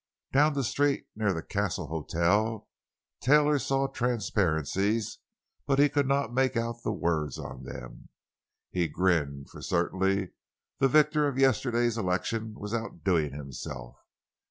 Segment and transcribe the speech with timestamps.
[0.33, 2.67] Down the street near the Castle Hotel,
[3.21, 5.19] Taylor saw transparencies,
[5.67, 8.09] but he could not make out the words on them.
[8.71, 10.31] He grinned, for certainly
[10.79, 13.95] the victor of yesterday's election was outdoing himself.